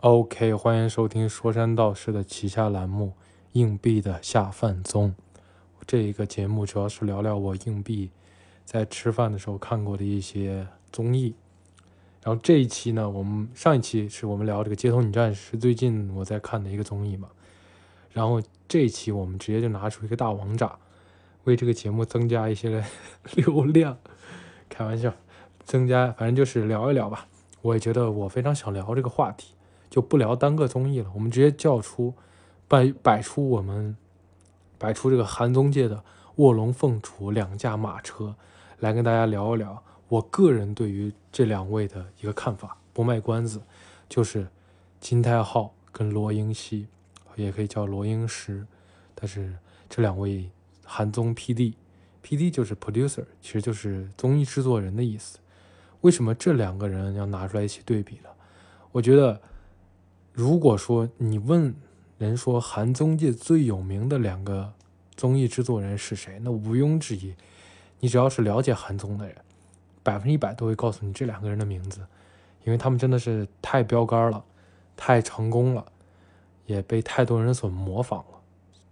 [0.00, 3.14] OK，欢迎收听说山道士的旗下栏目
[3.52, 5.08] 《硬币的下饭综》。
[5.86, 8.10] 这一个节目主要是聊聊我硬币
[8.62, 11.34] 在吃饭的时候看过的一些综艺。
[12.22, 17.30] 然后这一期呢，我们上一期是我们聊这个《街头女战士》，最近我在看的一个综艺嘛。
[18.12, 20.78] 然后这一期我们直接就拿出一个大王炸，
[21.44, 22.84] 为这个节目增加一些
[23.34, 23.96] 流量。
[24.68, 25.14] 开玩笑，
[25.64, 27.26] 增加反正就是聊一聊吧。
[27.62, 29.54] 我也觉得我非常想聊这个话题。
[29.88, 32.12] 就不聊单个综艺了，我们直接叫出
[32.68, 33.96] 摆摆出我们
[34.76, 36.02] 摆出这个韩综界的
[36.36, 38.34] 卧龙凤雏两驾马车，
[38.80, 42.76] 来跟大家聊一聊我个人对于这两位的一个看法。
[42.92, 43.62] 不卖关子，
[44.08, 44.48] 就是
[45.00, 46.88] 金泰浩跟罗英熙，
[47.36, 48.66] 也可以叫罗英石，
[49.14, 49.56] 但是
[49.88, 50.50] 这两位
[50.84, 55.38] 韩综 PD，PD 就是 producer，其实就是综艺制作人的意思。
[56.00, 58.28] 为什么这两个人要拿出来一起对比呢？
[58.92, 59.40] 我觉得。
[60.36, 61.74] 如果说你问
[62.18, 64.74] 人说韩综界最有名的两个
[65.16, 67.34] 综艺制作人是谁，那毋庸置疑，
[68.00, 69.34] 你只要是了解韩综的人，
[70.02, 72.06] 百分之一百都会告诉你这两个人的名字，
[72.64, 74.44] 因为他们真的是太标杆了，
[74.94, 75.86] 太成功了，
[76.66, 78.38] 也被太多人所模仿了。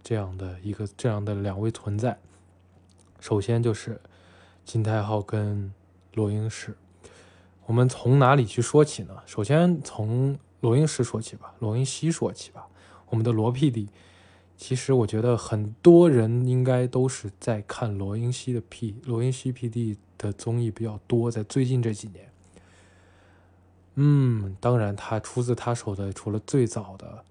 [0.01, 2.17] 这样的一个这样的两位存在，
[3.19, 4.01] 首先就是
[4.65, 5.71] 金泰浩跟
[6.15, 6.75] 罗英石，
[7.67, 9.15] 我们从哪里去说起呢？
[9.27, 10.39] 首先从。
[10.61, 12.67] 罗英石说起吧，罗英熙说起吧。
[13.09, 13.87] 我们的罗 PD，
[14.57, 22.29] 其实我觉得很多人应该都是在看罗英熙的 P，罗英熙 PD 的综艺比较多，在最近这几年。
[23.95, 27.23] 嗯，当然他出自他手的，除了最早的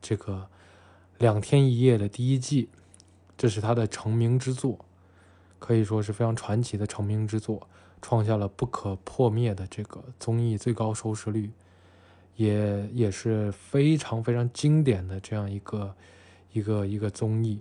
[0.00, 0.34] 这个
[1.18, 2.68] 《两天一夜》的第一季，
[3.36, 4.78] 这是他的成名之作，
[5.58, 7.68] 可以说是非常传奇的成名之作，
[8.00, 11.50] 创下了不可破灭的这个综艺最高收视率。
[12.40, 15.94] 也也是非常非常经典的这样一个
[16.54, 17.60] 一个一个综艺。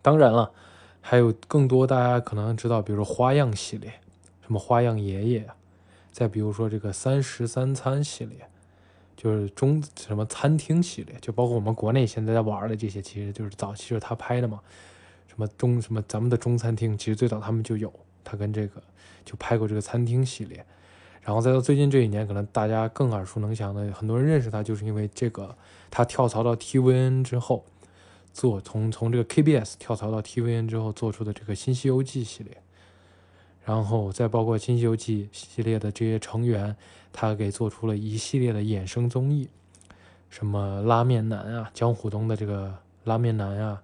[0.00, 0.52] 当然了，
[1.00, 3.94] 还有更多大家可能知道，比如说花样系列，
[4.42, 5.48] 什么花样爷爷
[6.12, 8.46] 再比如说这个三十三餐系列，
[9.16, 14.60] 就是中什么餐厅系列，就包括我们国内现在在玩的这些，其实就是早期就是他拍的嘛。
[15.26, 18.80] 什么中什么咱们的中餐厅，其实最早他们就有，他跟这个
[19.24, 20.64] 就拍过这个餐厅系列。
[21.26, 25.56] 然后再到最近这一年，可能大家更耳熟能详的，很多人认识他，就是因为这个，
[25.90, 27.64] 他跳槽到 TVN 之后，
[28.32, 32.56] 做从从这个 KBS 跳槽到 TVN 之后做出的这个新西游记系列，
[33.64, 36.76] 然后再包括新西游记系列的这些成员，
[37.12, 39.48] 他给做出了一系列的衍生综艺，
[40.30, 42.72] 什么拉面男啊，江虎东的这个
[43.02, 43.82] 拉面男啊，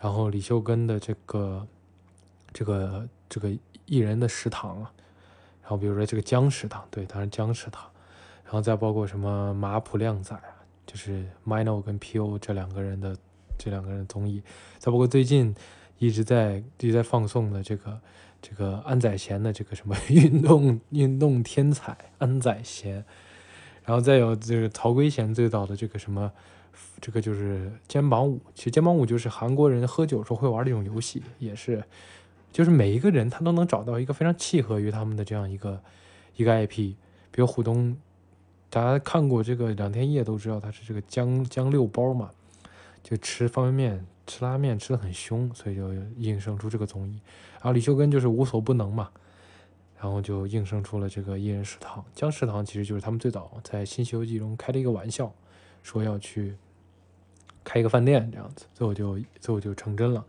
[0.00, 1.64] 然后李秀根的这个
[2.52, 3.52] 这个这个
[3.84, 4.92] 艺人的食堂啊。
[5.66, 7.90] 然后比如说这个姜食堂，对，当然姜食堂，
[8.44, 13.16] 然后再包括什么马普靓仔啊，就是 Mino 跟 PO 这两个人的
[13.58, 14.40] 这两个人综艺，
[14.78, 15.52] 再包括最近
[15.98, 18.00] 一直在一直在放送的这个
[18.40, 23.04] 这个安宰贤的这个什么 运动运动天才安宰贤，
[23.84, 26.30] 然后再有这个曹圭贤最早的这个什么
[27.00, 31.82] 这个就是肩膀舞，其实肩膀舞就是韩国人喝酒时候会玩的一种游戏，也是。
[32.56, 35.78] 就是每一个人他都能找到一个非常契合于他们的这样一个
[36.36, 36.94] 一个 IP，
[37.30, 37.94] 比如虎东，
[38.70, 42.30] 大家看过这个两天一夜都知道他是这个江江六包嘛，
[43.02, 47.20] 就吃方便面吃拉面吃的很凶，所以就应生出这个综艺。
[47.56, 49.10] 然后李秀根就是无所不能嘛，
[50.00, 52.02] 然后就应生出了这个一人食堂。
[52.14, 55.30] 江食堂其实就是他们最早在新西游记中开了一个玩笑，
[55.82, 56.56] 说要去
[57.62, 60.24] 开一个饭店这样子，最后就最后就成真了。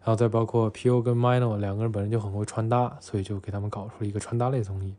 [0.00, 4.94] 然后再包括 P.O 跟 Mino 两个人本身就很会穿搭，所以就给他们搞出了一个穿搭类综艺。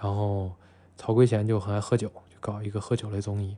[0.00, 0.52] 然后
[0.96, 3.56] 曹圭贤就很爱喝酒，就搞一个喝酒类综艺。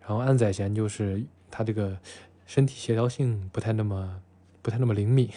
[0.00, 1.98] 然后安宰贤就是他这个
[2.46, 4.22] 身体协调性不太那么
[4.62, 5.28] 不太那么灵敏，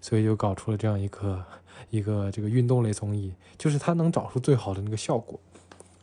[0.00, 1.44] 所以就搞出了这样一个
[1.90, 5.40] 一个这个运动类综艺，就是他能找出最好的那个效果。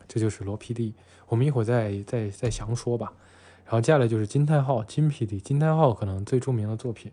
[0.07, 0.93] 这就是罗 P.D，
[1.27, 3.13] 我们一会儿再再再详说吧。
[3.65, 7.11] 然后接下来就是金泰浩金 P.D，金泰浩可能最著名的作品。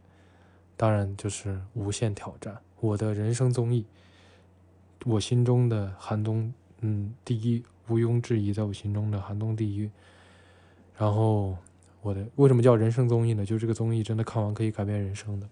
[0.76, 3.86] 当然就是《无限挑战》，我的人生综艺，
[5.04, 9.88] 我心中的韩东，嗯，第一，毋庸置疑，在我心中的韩东第一。
[10.96, 11.56] 然后
[12.02, 13.44] 我的为什么叫人生综艺呢？
[13.44, 15.48] 就是这个综艺真的看完可以改变人生的。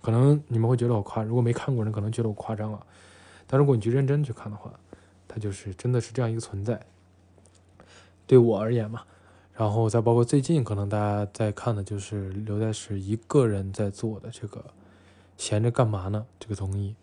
[0.00, 2.86] 可能你们会觉得我夸，如果没看过人可能觉得我夸张了，
[3.46, 4.72] 但如果你去认真去看的话，
[5.26, 6.80] 它就是真的是这样一个存在。
[8.26, 9.02] 对我而言嘛。
[9.54, 14.64] 然后再包括最近可能大家在看的就是刘在石一个人在做的这个
[15.36, 16.94] 闲着干嘛呢这个综艺，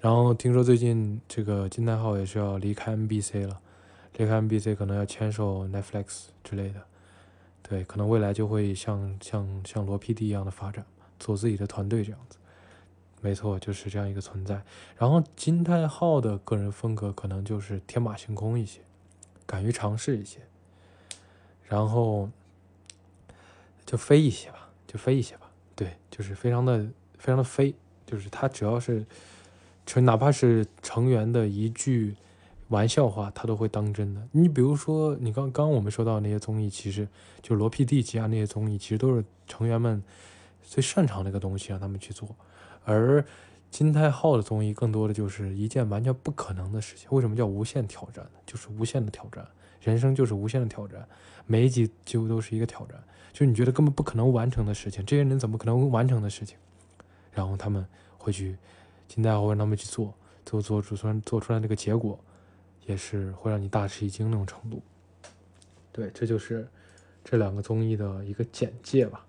[0.00, 3.60] 然后听说最近这个金泰浩也是要离开 NBC 了，
[4.16, 6.80] 离开 MBC 可能要签售 Netflix 之类的，
[7.62, 10.84] 对，可能未来就会像像像罗 PD 一样的发展，
[11.18, 12.38] 做自己的团队这样子。
[13.22, 14.62] 没错，就是这样一个存在。
[14.96, 18.80] 然后金泰浩的个人风格可能就是天马行空一些，
[19.46, 20.40] 敢于尝试一些，
[21.68, 22.28] 然后
[23.84, 25.50] 就飞一些吧，就飞一些吧。
[25.74, 26.86] 对，就是非常的
[27.18, 27.74] 非常的飞，
[28.06, 29.04] 就是他只要是
[29.84, 32.14] 成，哪怕是成员的一句
[32.68, 34.26] 玩笑话，他都会当真的。
[34.32, 37.06] 你比如说，你刚刚我们说到那些综艺，其实
[37.42, 40.02] 就罗 PD 旗下那些综艺，其实都是成员们
[40.62, 42.28] 最擅长的一个东西，让他们去做。
[42.84, 43.24] 而
[43.70, 47.08] 金泰浩的综艺更多的就是一件完全不可能的事情。
[47.10, 48.40] 为什么叫无限挑战呢？
[48.46, 49.46] 就是无限的挑战，
[49.86, 51.08] 人生就是无限的挑战，
[51.46, 53.00] 每一集几乎都是一个挑战，
[53.32, 56.58] 就是你觉得根本不可能完成的事情，这些人怎么可能完成的事情？
[57.30, 57.86] 然后他们
[58.18, 58.56] 会去，
[59.06, 60.12] 金泰浩让他们去做，
[60.44, 62.18] 做做出做做出来那个结果，
[62.84, 64.82] 也是会让你大吃一惊那种程度。
[65.92, 66.66] 对，这就是
[67.24, 69.24] 这两个综艺的一个简介吧。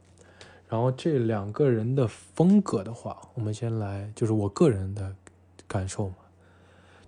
[0.68, 5.16] 然后这两个人的风格的话，我们先来，就是我个人的
[5.68, 6.16] 感受嘛，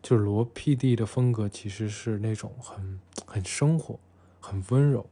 [0.02, 3.00] 就是罗 PD 的风格其实是那种很
[3.30, 4.00] 很生活、
[4.40, 5.06] 很温柔，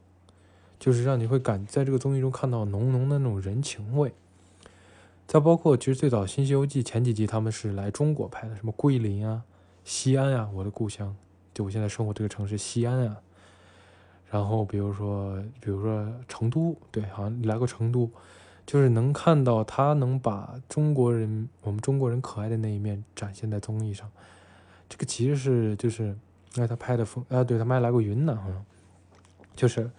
[0.79, 4.13] 就是让你会感在这个综艺中看到浓浓的那种人情味。
[5.27, 9.43] 再包括其实最早《新西游记》前几集他们是来中国拍的，什么桂林啊、
[9.83, 11.15] 西安啊，我的故乡，
[11.53, 13.17] 就我现在生活这个城市西安啊。
[14.29, 18.09] 然后比如说，比如说成都，对，好像来过成都。
[18.65, 24.11] 就是能看到他能把中国人，我们中国人可爱的那一面展现在综艺上，
[24.89, 26.17] 这个其实是就是，
[26.57, 28.65] 因为，他拍的风，啊，对他们还来过云南，好像，
[29.55, 29.89] 就是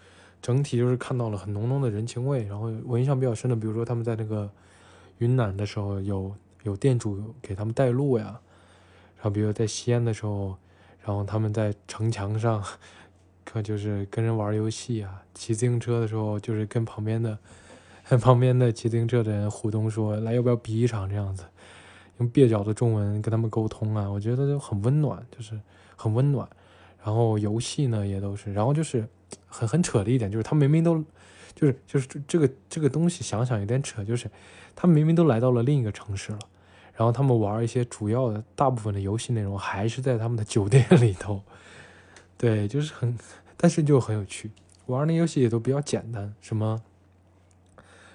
[0.43, 2.45] 整体就是看到了很浓浓的人情味。
[2.45, 4.51] 然后我印象比较深的，比如说他们在那个
[5.19, 6.35] 云南的时候，有
[6.65, 8.41] 有店主给他们带路呀，
[9.17, 10.57] 然后比如在西安的时候，
[11.05, 12.63] 然后他们在城墙上，
[13.45, 17.39] 可就是跟人玩游戏啊，骑自行车的时候，就是跟旁边的。
[18.23, 21.45] 旁边的骑自行车的人互动说：“来，要不要比一场？”这样子，
[22.17, 25.61] 用蹩脚的中文跟他们沟通啊，我觉得就很温暖，就是
[25.99, 26.49] 很温暖。
[27.05, 29.07] 然后游戏呢也都是，然后就是
[29.47, 31.05] 很很扯的一点，就是他明明都，
[31.55, 34.31] 就是就是这个这个东西想想有点扯，就是
[34.75, 36.39] 他们明明都来到了另一个城市了，
[36.95, 41.43] 然后他们玩一些主要的大部分的游戏内容还是在他们的酒店里头，
[42.39, 43.19] 对，就是很，
[43.57, 44.51] 但是就很有趣，
[44.87, 46.81] 玩那游戏也都比较简单，什么。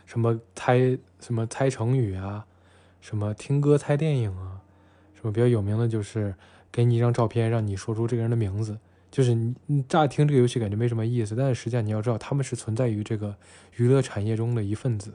[0.05, 0.77] 什么猜
[1.21, 2.45] 什么猜成语啊，
[3.01, 4.61] 什么听歌猜电影啊，
[5.15, 6.35] 什么比较有名的，就是
[6.73, 8.77] 给你一张照片，让你说出这个人的名字。
[9.09, 9.33] 就是
[9.67, 13.35] 你乍听这个游戏感觉没什么意思，但是实际上你要知道，他们是存在于这个
[13.77, 15.13] 娱乐产业中的一份子。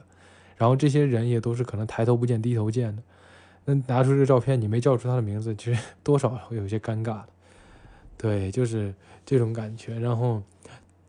[0.55, 3.03] 然后这些人也都是可能抬头不见低头见的。
[3.65, 7.27] 那拿出这个照片，你没叫出他的名字，其实多少会有些尴尬的。
[8.17, 8.93] 对，就是
[9.25, 9.99] 这种感觉。
[9.99, 10.41] 然后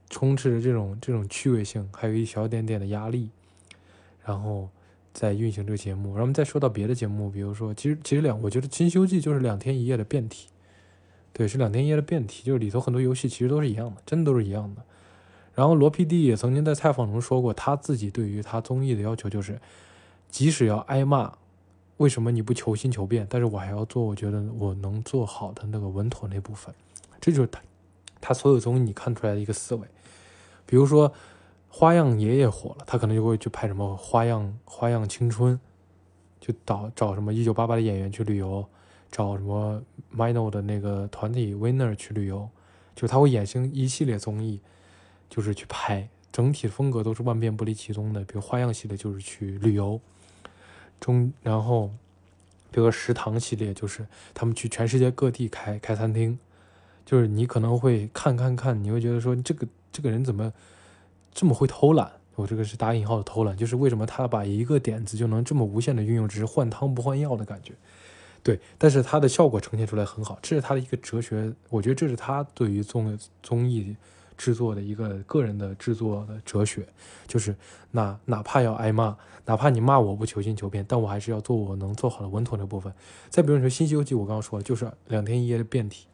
[0.08, 3.31] 充斥着这种这种趣味性，还有一小点点的压力。
[4.25, 4.69] 然后
[5.12, 10.48] 在运行这个节目，然后我们再说到别的节目，比如说，其实其实两，我觉得《新修记》就是两天一夜的变体，
[11.32, 14.82] 对，是两天一夜的变体，就是里头很多游戏其实都是一样的，真的都是一样的。
[15.54, 19.60] 然后罗 PD 也曾经在采访中说过，他自己对于他综艺的要求就是，
[20.28, 21.32] 即使要挨骂，
[21.96, 23.26] 为什么你不求新求变？
[23.28, 26.74] 但是我还要做，我觉得我能做好的那个稳妥那部分，
[27.20, 27.60] 这就是他
[28.20, 29.86] 他所有综艺你看出来的一个思维，
[30.66, 31.12] 比如说。
[31.72, 35.58] 花样爷爷火了，他可能就会去拍什么花样花样青春，
[36.41, 38.67] 就导找什么一九八八的演员去旅游，
[39.10, 39.81] 找什么
[40.15, 42.50] Mino 的那个团体 Winner 去旅游，
[42.96, 44.60] 就他会衍生一系列综艺，
[45.29, 48.20] 就是去拍，整体风格都是万变不离其宗的。
[48.24, 50.00] 比如花样系列就是去旅游，
[50.98, 51.86] 中然后，
[52.72, 56.36] 比如说食堂系列就是他们去全世界各地开开餐厅，
[57.06, 60.53] 就是你可能会看看看，你会觉得说这个这个人怎么？
[61.32, 67.72] 这么会偷懒，我这个是打引号的偷懒，就是为什么他把一个点子就能这么无限的运用，只是换汤不换药的感觉，
[68.43, 73.96] 对，但是他的效果呈现出来很好，这是他的一个哲学，我觉得这是他对于综综艺
[74.37, 76.87] 制作的一个个人的制作的哲学，
[77.27, 77.55] 就是
[77.91, 82.93] 那哪怕要挨骂，哪怕你骂我不求新求变，但我还是要做我能做好的稳妥的部分。
[83.29, 86.06] 再比如说《新西游记》，我刚刚说就是两天一夜的变体，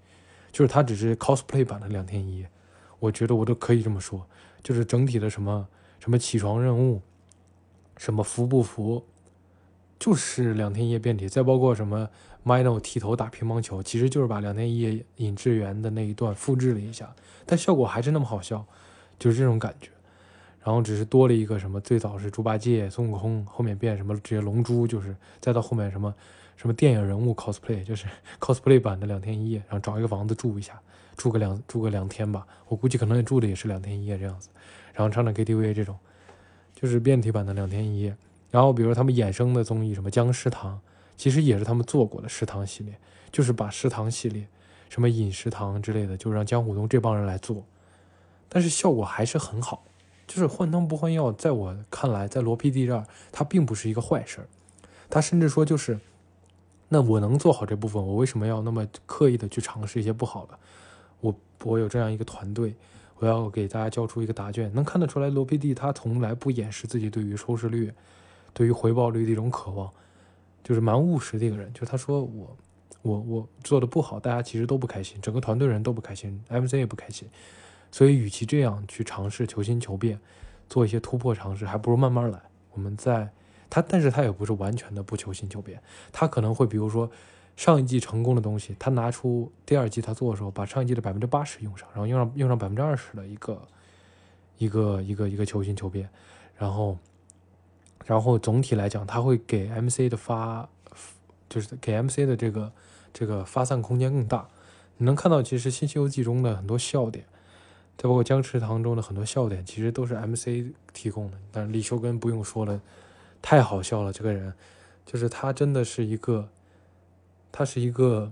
[0.50, 2.50] 就是它只是 cosplay 版的两天一夜，
[2.98, 4.26] 我觉得我都可以这么说。
[4.66, 5.68] 就是整体的什么
[6.00, 7.00] 什么起床任务，
[7.96, 9.04] 什么服不服，
[9.96, 11.28] 就是两天一夜变体。
[11.28, 12.10] 再包括什么
[12.44, 17.14] Mino 剃头打乒乓球，其实就是把两天一夜尹志源的那一段复制了一下，
[17.46, 18.66] 但效果还是那么好笑，
[19.20, 19.88] 就是这种感觉。
[20.64, 26.12] 然后只是多了一个什么，最早是猪八戒、孙悟空，后面变什么这些龙珠，就是再到后面什么
[26.56, 28.06] 什么电影人物 cosplay，就是
[28.40, 30.82] cosplay 版的两天一夜，然后找一个房子住一下，
[31.16, 34.48] 住个两住个两天吧，我估计可能也住的也是两天一夜这样子，
[34.92, 35.98] 然后唱唱 KTV 这种，
[36.74, 38.16] 就是变体版的两天一夜。
[38.50, 40.80] 然后比如他们衍生的综艺什么僵尸堂，
[41.16, 42.98] 其实也是他们做过的食堂系列，
[43.32, 44.46] 就是把食堂系列，
[44.88, 47.64] 什么饮食堂之类的，就让江虎东这帮人来做，
[48.48, 49.84] 但是效果还是很好。
[50.26, 54.48] 就是换汤不换药，在我看来，在罗 PD 这儿，它并不是一个坏事儿。
[55.08, 56.00] 他甚至说，就是
[56.88, 60.58] 那我能做好这部分，我为什么要那么刻意的去尝试一些不好的？
[61.20, 62.74] 我我有这样一个团队，
[63.18, 67.92] 我要给大家交出一个答卷，能看得出来，罗 PD 他从来不掩饰自己对于收视率、
[68.52, 69.90] 对于回报率的一种渴望，
[70.62, 71.72] 就是蛮务实的一个人。
[71.72, 72.56] 就是他说我
[73.02, 77.28] 我我做的不好，大家其实都不开心，整个团队人都不开心，MC 也不开心。
[77.92, 80.20] 所以，与其这样去尝试求新求变，
[80.68, 82.38] 做一些突破尝试，还不如慢慢来。
[82.72, 83.30] 我们在
[83.70, 85.80] 他，但是他也不是完全的不求新求变，
[86.12, 87.10] 他可能会比如说
[87.56, 93.68] 上一季成功的东西，他拿出第二季他做的时候，把上一季的百分之八十用上，然后用上用上百分之二十的一个
[94.58, 96.08] 一个一个一个球星球变，
[96.56, 96.98] 然后
[98.04, 100.68] 然后总体来讲，他会给 MC 的发，
[101.48, 102.72] 就是给 MC 的这个
[103.12, 104.46] 这个发散空间更大。
[104.98, 107.24] 你能看到，其实《新西游记》中的很多笑点。
[107.98, 111.38] 再包括僵尸堂中的很多笑点，其实都是 MC 提供的。
[111.50, 112.78] 但是李修根不用说了，
[113.40, 114.12] 太好笑了。
[114.12, 114.52] 这个人，
[115.06, 116.50] 就是他真的是一个，
[117.58, 118.30] 他是一个，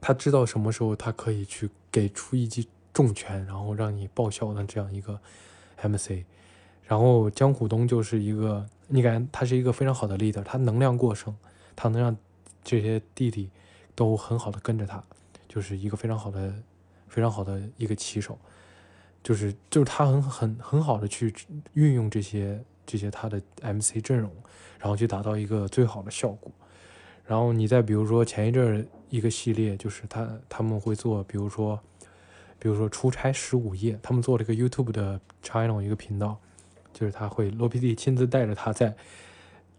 [0.00, 5.20] 他知道什么时候他可以去给出一记重拳，然后让你爆笑的这样一个
[5.82, 6.24] MC。
[6.86, 11.36] 然后江虎东就是一个，你感觉他是一个非常好的 leader，他能量过剩，
[11.76, 12.16] 他能让
[12.64, 13.50] 这些弟弟
[13.94, 15.04] 都很好的跟着他，
[15.46, 16.54] 就是一个非常好的。
[17.08, 18.38] 非常好的一个棋手，
[19.20, 21.34] 就是就是他很很很好的去
[21.72, 24.30] 运用这些这些他的 MC 阵容，
[24.78, 26.52] 然后去达到一个最好的效果。
[27.26, 31.78] 然后你再比如说前一阵一个系列，就是他他们会做，比如说
[32.58, 36.38] 比如说出差十五夜，他们做了一个 YouTube 的 channel 一个频道，
[36.92, 38.94] 就是他会罗 PD 亲自带着他在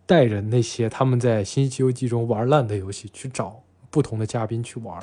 [0.05, 5.01] 带着那些他们在新西游记中玩烂的游戏去找不同的嘉宾去玩。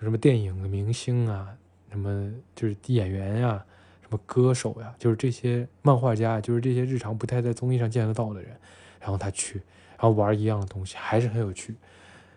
[0.00, 1.48] 什么电影明星啊，
[1.90, 3.64] 什么就是演员呀，
[4.02, 8.54] 什么歌手呀，就是这些漫画家，就是这些日常不太在综艺上见得到的人，
[9.00, 9.62] 然后他去，
[9.98, 11.74] 然后玩一样的东西，还是很有趣。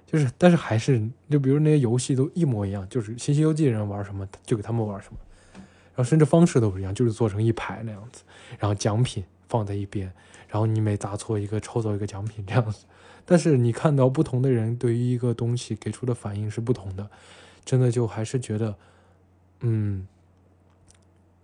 [0.06, 5.20] 就是，但是还是，就比如那些游戏都一模一样，就是《新西游记》人玩什么，就给他们玩什么，
[5.54, 8.24] 然后甚至方式都不一样，就是做成一排那样子，
[8.58, 10.12] 然后奖品放在一边，
[10.48, 12.86] 然后你每答错一个，抽走一个奖品这样子。
[13.26, 17.10] 但是你看到不同的人对于一个东西给出的反应是不同的。
[17.66, 18.76] 真的就还是觉得，
[19.60, 20.08] 嗯，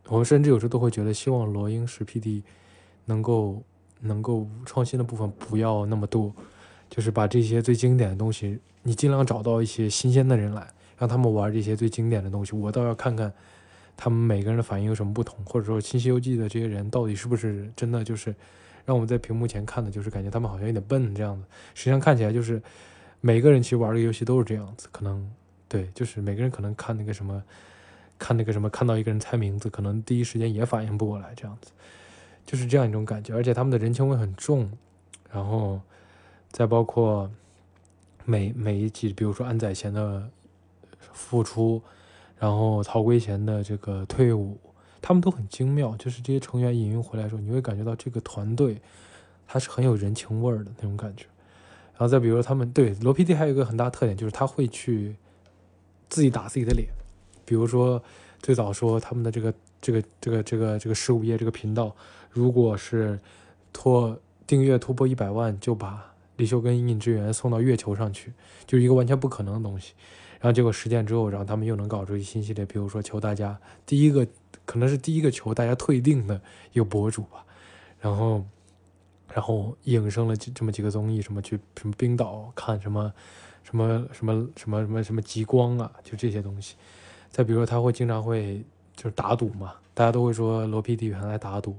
[0.07, 2.41] 我们甚至有时候都会觉得，希望罗英石 PD
[3.05, 3.61] 能够
[4.05, 6.33] 能够创新的部分不要那么多，
[6.89, 12.55] 就是把这些最经典的东西，你尽量找到一些新鲜的人来，让他们玩这些最经典的东西。
[12.55, 13.33] 我倒要看看
[13.97, 18.33] 他们每个人的反应有什么不同，或者说《新西游记》的这些人到底是不是真的就是
[18.85, 21.43] 让我们在屏幕前看的，就是感觉他们好像有点笨这样子。
[21.73, 22.61] 实际上看起来就是
[23.21, 25.29] 每个人其实玩这个游戏都是这样子，可能。
[25.67, 27.41] 对，就是每个人可能看那个什么，
[28.19, 31.71] 看那个什么，看到一个人猜名字，可能第一时间也反应不过来，这样子，
[32.45, 33.33] 就是这样一种感觉。
[33.33, 34.69] 而且他们的人情味很重，
[35.31, 35.79] 然后
[36.51, 37.29] 再包括
[38.23, 40.29] 每每一集，比如说安宰贤的
[41.11, 41.81] 复出，
[42.37, 44.57] 然后曹圭贤的这个退伍，
[45.01, 45.95] 他们都很精妙。
[45.97, 48.81] 就是这些成员引用回来的时候，你会感觉到这个团队
[49.47, 51.25] 他是很有人情味儿的那种感觉。
[51.93, 55.15] 然后再比如说他们对罗 PD 还有一个很大特点，就是他会去。
[56.07, 56.87] 自己打自己的脸，
[57.45, 58.01] 比如说
[58.39, 59.51] 最早说他们的这个
[59.85, 61.95] 这个这个这个这个十五页这个频道，
[62.31, 63.19] 如果是
[63.71, 68.33] 突订阅突破一百万，就把李秀根隐隐之源送到月球上去，
[68.65, 69.93] 就是一个完全不可能的东西。
[70.39, 74.27] 然后结果实践之后，然后他们又能搞出一新系列，比如说求大家第一个
[74.65, 76.41] 可能是第一个求大家退订的
[76.73, 77.45] 一个博主吧，
[77.99, 78.43] 然后
[79.31, 83.13] 然后引生了这么几个综艺，什么去什么冰岛看什么。
[83.63, 86.75] 什么什么什么什么什么极光啊，就这些东西。
[87.31, 88.63] 再比如说，他会经常会
[88.95, 91.75] 就是打赌嘛，大家都会说罗 PD 原来打赌。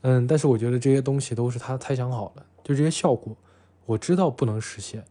[0.00, 3.36] 嗯，但是我觉得这些东西都是他猜想好的，就这些效果，
[3.86, 5.04] 我知道不能实现。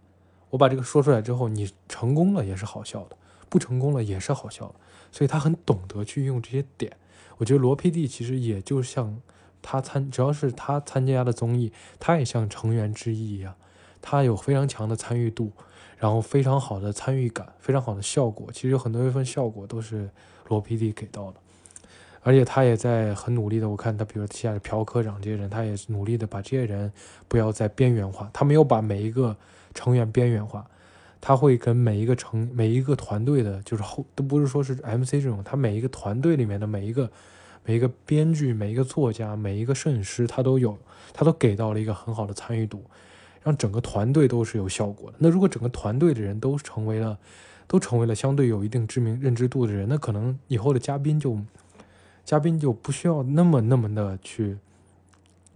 [0.50, 3.16] 我把这个说出来之后，你成功了也是好笑的，
[3.48, 4.76] 不成功了也是好笑的。
[5.12, 6.98] 所以他很懂得去用这些点。
[7.38, 9.22] 我觉得罗 PD 其实也就像
[9.62, 13.56] 他参，只要是他参加的综艺，他也像成员之一一样，
[14.02, 15.52] 他有非常强的参与度。
[15.98, 20.10] 然后非常好的参与感，非常好的效果，其实有很多一份效果都是
[20.56, 21.38] 罗 PD 给到的。
[22.24, 26.94] 而且他也在很努力的，我看他，比如下的朴科长这些人，他也是努力的把这些人
[27.28, 29.36] 不要再边缘化，他没有把每一个
[29.74, 30.68] 成员边缘化，
[31.20, 37.10] 他会跟每一个成每一个团队的，就是后都不是说是 MC 这种，他每一个团队里面的每一个
[37.66, 40.78] 每一个编剧、每一个作家、每一个摄影师，他都有，
[41.14, 42.84] 他都给到了一个很好的参与度，
[43.42, 45.18] 让整个团队都是有效果的。
[45.20, 47.18] 那如果整个团队的人都成为了，
[47.72, 51.40] 都成为了相对有一定知名认知度的人，那可能以后的嘉宾就。
[52.24, 54.58] 嘉宾就不需要那么那么的去，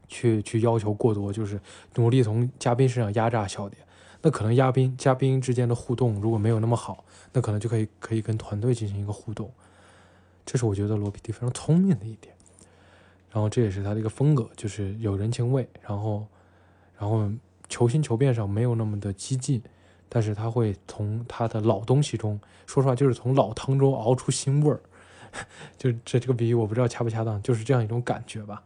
[0.08, 1.60] 去去要求过多，就是
[1.96, 3.82] 努力从嘉宾身上压榨笑点。
[4.22, 7.04] 那可能嘉宾嘉宾之间的互动如果没有那么好，
[7.34, 9.52] 那可能就可以可以跟团队进行一个互动。
[10.46, 12.34] 这是我觉得罗 PD 非常聪明的一点。
[13.32, 16.26] 然后这也是他的一个风格，就是有人情味，然后
[16.98, 17.30] 然后
[17.70, 19.62] 求新求变上没有那么的激进，
[20.08, 24.80] 但是他会从他的老东西中，说实话就是从老汤中熬出新味儿。
[25.78, 28.64] 就这这个比喻我不知道恰不恰当，就是这样一种感觉吧。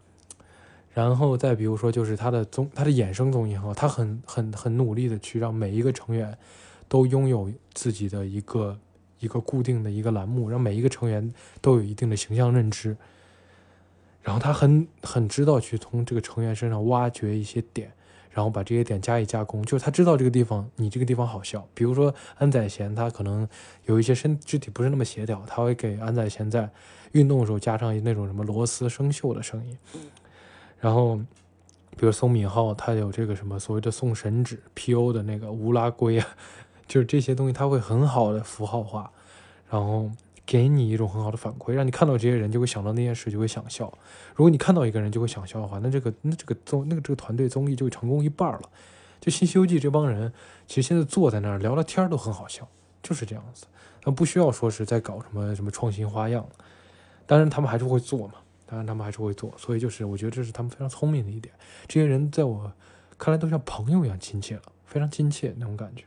[0.94, 6.38] 然后再比如说，就是他的综他的衍生综艺哈，他很很很努力的去让每一个成员
[6.88, 8.78] 都拥有自己的一个
[9.20, 12.96] 一个固定的一个栏目，让每一个成员都有一定的形象认知。
[14.22, 17.92] 然后他很很知道去从这个成员身上挖掘一些点。
[18.32, 21.68] 然后把这些点加以加工，就是他知道这个地方，你这个地方好笑。
[21.74, 23.48] 比如说安宰贤，他可能
[23.86, 26.70] 有一些身肢体不是那么协调，他会给安宰贤在
[27.14, 29.78] 运动的时候加上那种什么螺丝生锈的声音。
[30.80, 31.18] 然后，
[31.98, 36.28] 比如宋敏浩，他有这个什么所谓的送神指 P.O 的那个乌拉圭啊，
[36.88, 39.12] 就是这些东西他会很好的符号化，
[39.70, 40.10] 然后。
[40.50, 43.86] 给你一种很好的反馈，让你看到这些人就会想到那件事，就会想笑。
[44.34, 48.62] 如果你看到一个人就会想笑的话，那这个那这个综那个这个团队综艺就成功一半了。
[49.22, 50.34] 就《新西游记》这帮人，
[50.66, 52.68] 其实现在坐在那儿聊聊天都很好笑，
[53.04, 53.68] 就是这样子。
[54.06, 56.44] 那不需要说是在搞什么什么创新花样，
[57.28, 58.34] 当然他们还是会做嘛，
[58.66, 59.54] 当然他们还是会做。
[59.56, 61.54] 所以就是我觉得这是他们非常聪明的一点。
[61.88, 62.74] 这些人在我
[63.20, 66.06] 看来都像朋友一样亲切了，非常亲切那种感觉。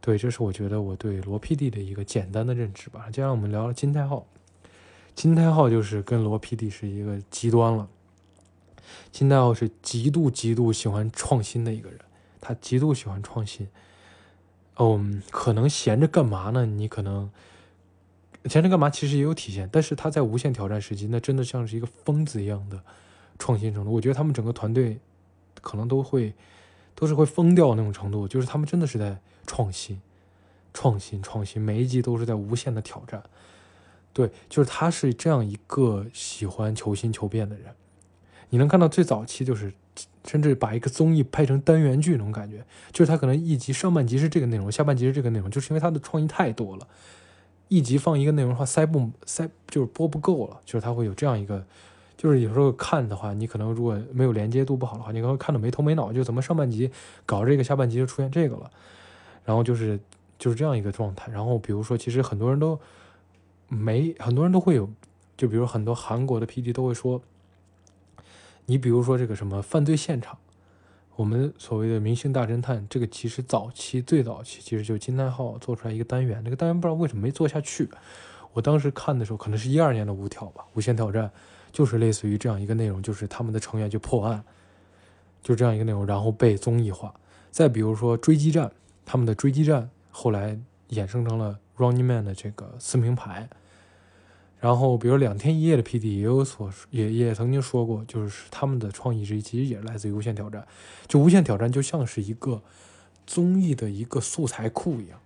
[0.00, 3.10] 对，这是我觉得我对罗 PD 的一个简单的认知吧。
[3.10, 4.26] 接下来我们聊聊金太浩，
[5.14, 7.88] 金太浩就是跟罗 PD 是一个极端了。
[9.10, 11.98] 金太浩是极度极度喜欢创新的一个人，
[12.40, 13.68] 他极度喜欢创新。
[14.76, 16.64] 嗯，可能闲着干嘛呢？
[16.64, 17.28] 你可能
[18.44, 18.88] 闲着干嘛？
[18.88, 22.80] 其实也有体现，但是他在无限挑战时期，那真的像是一个疯子一样的
[23.38, 23.92] 创新程度。
[23.92, 25.00] 我觉得他们整个团队
[25.60, 26.32] 可能都会
[26.94, 29.20] 都是会疯掉那种程度，就是他们真的是在。
[29.48, 30.00] 创新，
[30.74, 33.22] 创新，创新，每一集都是在无限的挑战。
[34.12, 37.74] 对，就是他是这样一个喜欢求新求变的人。
[38.50, 39.72] 你能看到最早期就是，
[40.26, 46.86] 甚至把一个综艺拍成单元剧那种感觉，就是他可能一集上半集是这个内容，下半集是这个内容，就是因为他的创意太多了。
[47.68, 51.64] 一集放一个内容的话，塞不塞就是播不够了，就是他会有这样一个，
[52.16, 56.90] 就是有时候看的话，你可能如果没有连接度不好的话，你可能看的没头没脑，就怎么上半集
[57.26, 58.70] 搞这个，下半集就出现这个了。
[59.48, 59.98] 然后就是
[60.38, 61.32] 就是这样一个状态。
[61.32, 62.78] 然后比如说，其实很多人都
[63.66, 64.90] 没，很多人都会有，
[65.38, 67.22] 就比如很多韩国的 PD 都会说，
[68.66, 70.36] 你比如说这个什么犯罪现场，
[71.16, 77.88] 我们所谓的明星大侦探，这个其实早期最早期其实就是金泰浩做出来一个单元，那个单元不知道为什么没做下去。
[78.52, 81.30] 我当时看的时候，可能是一二年的无挑吧，无限挑战
[81.72, 84.44] 就是类似于这样一个内容，就是他们的成员去破案，
[85.42, 87.14] 就这样一个内容，然后被综艺化。
[87.50, 88.70] 再比如说追击战。
[89.10, 90.58] 他们的追击战后来
[90.90, 93.48] 衍生成了 Running Man 的这个撕名牌，
[94.60, 100.66] 然后比如两天一夜的 PD 也有所也也曾经说过，就是他们的创意之一其实也来自于无限挑战，
[101.06, 102.60] 就无限挑战就像是一个
[103.26, 105.18] 综艺的一个素材库一样，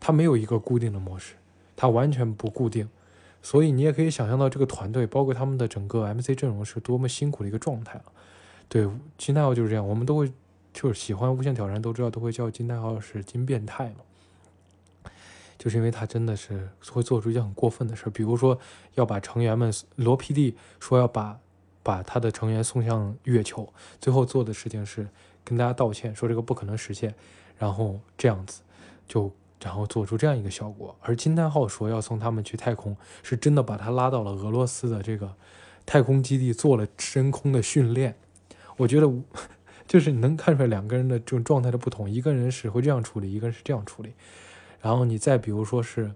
[0.00, 1.34] 它没有一个固定的模式，
[1.76, 2.88] 它完全不固定，
[3.42, 8.00] 所以你也可以想象到这个团队包括他们的整个 MC 阵容是多么辛苦的一个状态
[8.66, 10.32] 对，金泰浩就是这样，我们都会。
[10.72, 15.10] 就是喜欢无限挑战，都知道都会叫金泰浩是金变态嘛，
[15.58, 18.56] 就是因为他真的是会做出一件很过分的事比如说
[18.94, 21.38] 要把成员们罗 PD 说要把
[21.82, 25.08] 把他的成员送向月球，最后做的事情是
[25.44, 27.12] 跟大家道歉，说这个不可能实现，
[27.58, 28.62] 然后这样子
[29.08, 29.30] 就
[29.60, 30.94] 然后做出这样一个效果。
[31.00, 35.34] 而金泰浩说要送他们去太空，是真的把他拉到了俄罗斯的这个
[35.84, 38.14] 太空基地做了真空的训练，
[38.76, 39.12] 我觉得。
[39.90, 44.12] 就是你能看出来两个人的这种状态的不同，一个人是会这样处理，一个人是这样处理。
[44.80, 46.12] 然后你再比如说是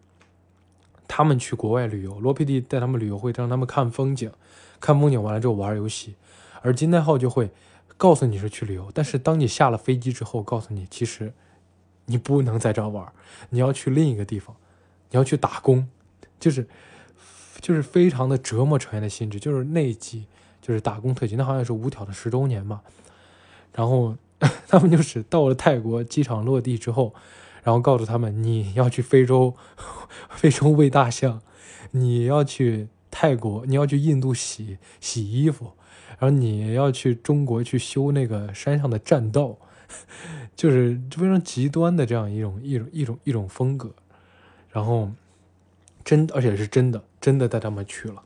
[1.09, 4.31] 他们去国外旅游，罗 PD 带他们旅游会让他们看风景，
[4.79, 6.15] 看风景完了之后玩游戏，
[6.63, 7.51] 而金泰浩就会
[7.97, 11.33] 告诉你是去旅游，但是当你下了飞机之后，告诉你其实
[12.07, 13.13] 你不能在这玩，
[13.51, 14.55] 你要去另一个地方，
[15.11, 15.89] 你要去打工，
[16.39, 16.67] 就是。
[17.61, 19.41] 就是非常的折磨成员的心智。
[19.41, 20.27] 就是那一集，
[20.61, 22.83] 就是打工特辑，那好像是五挑的十周年嘛。
[23.75, 24.17] 然后
[24.69, 27.15] 他们就是到了泰国机场落地之后，
[27.63, 29.55] 然后告诉他们你要去非洲，
[30.31, 31.41] 非洲喂大象，
[31.93, 35.73] 你要去泰国，你要去印度洗洗衣服，
[36.19, 39.57] 然后你要去中国去修那个山上的栈道，
[40.55, 43.93] 就是非常极端的这样一种一种一种一种风格。
[44.71, 45.11] 然后
[46.05, 48.23] 真而且是真的真的带他们去了，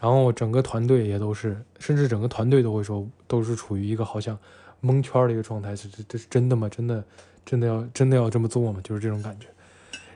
[0.00, 4.38] 然后整个团队也都是，甚至整个团队都会说都是处于一个好像。
[4.80, 6.68] 蒙圈的一个状态，是这这是真的吗？
[6.68, 7.04] 真的，
[7.44, 8.80] 真的要真的要这么做吗？
[8.82, 9.46] 就是这种感觉。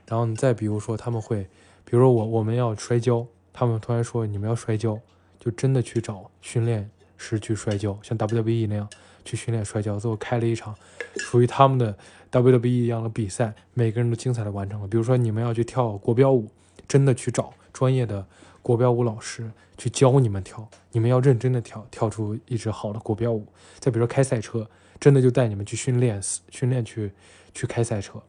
[0.06, 1.42] 然后你再比如说，他们会，
[1.84, 4.98] 比如说我我们要摔跤，他们突然说你们要摔跤，
[5.38, 8.88] 就真的去找训练师去摔跤，像 WWE 那样
[9.24, 9.98] 去训练摔跤。
[9.98, 10.74] 最后开了一场
[11.16, 11.96] 属于他们的
[12.30, 14.88] WWE 一样的比赛，每个人都精彩的完成了。
[14.88, 16.48] 比如说你们要去跳国标舞，
[16.88, 18.26] 真的去找专业的。
[18.62, 23.46] 国标舞老师去教你们跳，你们要认真的跳，跳出一支好的国标舞。
[23.78, 24.68] 再比如说开赛车，
[24.98, 26.20] 真的就带你们去训练，
[26.50, 27.12] 训练去
[27.54, 28.22] 去开赛车，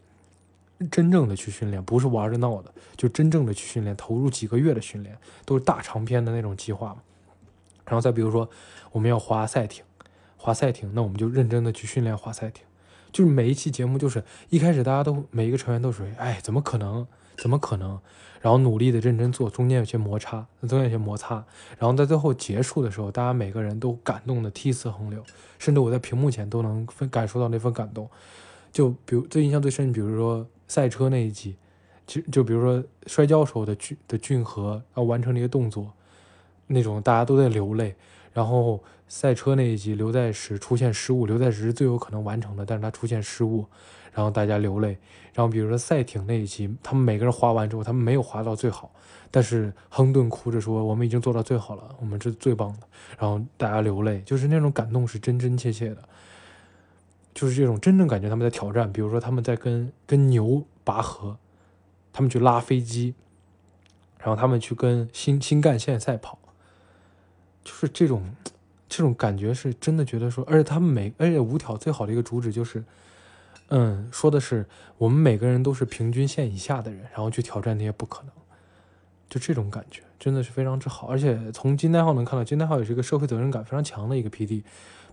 [0.90, 7.02] 真正的去训练，不是玩着闹的，就真正的去训练，投入几个月的训练，都是大长篇的那种计划嘛。
[7.86, 8.50] 然后再比如说
[8.92, 9.84] 我们要滑赛艇，
[10.38, 12.64] 滑赛艇，那我们就认真的去训练滑赛艇。
[13.12, 17.06] 就是每一期节目，就是一开始大家都每一个成员都属于，哎，怎么可能？
[17.42, 18.00] 怎么可能？
[18.40, 21.44] 然后努力的认真做，中间有些摩擦，中间有些摩擦，
[21.80, 25.24] 然后在最后结束的时候，大家每个人都感动的涕泗横流，
[25.58, 28.08] 甚至我在屏幕前都能分感受到那份感动。
[28.72, 31.56] 就比如最印象最深，比如说赛车那一集，
[32.06, 35.92] 就就比如说摔跤时候的俊的俊和要完成那些动作，
[36.68, 37.96] 那种大家都在流泪。
[38.34, 43.66] 然后赛车那一集，刘在石出现失误，刘在石是最有可能完成的，但是他出现失误。
[44.14, 44.98] 然后大家流泪，
[45.34, 48.92] 然后比如说赛艇那一期，他们每个人划完之后，他们没有划到最好，
[49.32, 56.04] 但是亨顿哭着说：“我们已经做到最好了，我们是最棒的。”然后大家流泪，就是那种感动是真真切切的，
[57.34, 58.92] 就是这种真正感觉他们在挑战。
[58.92, 61.38] 比如说他们在跟跟牛拔河，
[62.12, 63.16] 他们去拉飞机，
[64.20, 66.38] 然后他们去跟新新干线赛跑，
[67.64, 68.36] 就是这种
[68.90, 72.84] 这种感觉是真的觉得说，而且他们每而且五条最好的一个主旨就是。
[73.74, 74.66] 嗯，说的是
[74.98, 78.32] 我们每个人都是平均线以下的人，然后去挑战那些不可能，
[79.30, 81.08] 就这种感觉真的是非常之好。
[81.08, 84.64] 而且从金代号能看到，金代号也是一个社会责任感非常强的一个 PD。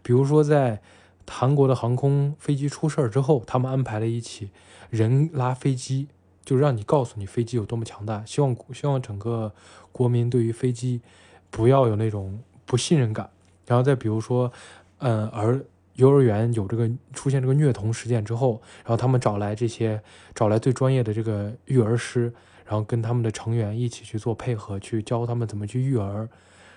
[0.03, 0.81] 比如说在
[1.29, 4.51] 韩国的航空飞机出事儿之后，他们安排了一起
[4.91, 6.09] 人拉飞机，
[6.45, 9.55] 就让你告诉你飞机有多么强大，希望希望整个
[9.93, 11.01] 国民对于飞机
[11.49, 13.31] 不要有那种不信任感。
[13.69, 14.51] 然后再比如说，
[14.99, 15.65] 嗯，而。
[15.99, 20.01] 幼儿园有这个出现这个虐童事件之后，然后他们找来这些
[20.33, 22.33] 找来最专业的这个育儿师，
[22.65, 26.29] 然后跟他们的成员一起去做配合，去教他们怎么去育儿。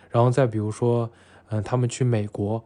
[0.09, 1.07] 然后再比如说，
[1.49, 2.63] 嗯，他们去美国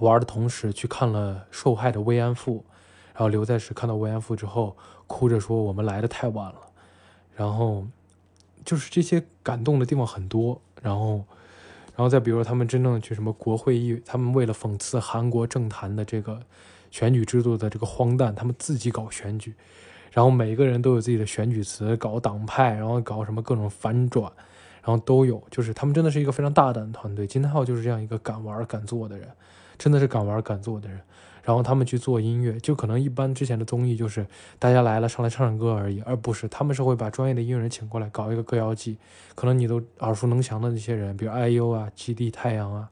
[0.00, 2.64] 玩的同时去看了受害的慰安妇，
[3.12, 4.74] 然后刘在石看到慰安妇之后，
[5.06, 6.60] 哭着说：“我们来的太晚了。”
[7.36, 7.86] 然后
[8.64, 11.26] 就是这些感动的地方很多，然后。
[11.98, 16.40] 然后再比如说，他们真正的去什么国会议，他们为了讽刺韩国政坛的这个
[16.92, 19.52] 选举制度的这个荒诞，他们自己搞选举，
[20.12, 24.30] 然后每个人都有自己的选举词，搞党派，然后搞什么各种反转，
[24.84, 27.26] 然后都有，就是他们真的是一个非常大胆的团队。
[27.26, 29.28] 金泰浩就是这样一个敢玩敢做的人，
[29.76, 31.00] 真的是敢玩敢做的人。
[31.48, 34.26] 然后他们去做音乐，就可能一般之前的综艺就是
[34.58, 38.98] 大家来了上来唱唱歌而已，而不是他们是会把专业的音乐人请过来搞一个歌谣季，
[39.34, 42.90] 可能你都耳熟能详的那些人，比如 IU 啊、基地太阳啊、